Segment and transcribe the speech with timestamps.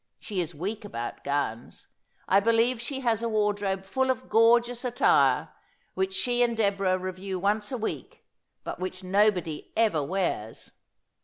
[0.19, 1.87] She is weak about gowns.
[2.27, 5.49] I believe she has a wardrobe full of gorgeous attire,
[5.93, 8.25] which she and Deborah review once a week,
[8.63, 10.71] but which nobody ever wears.'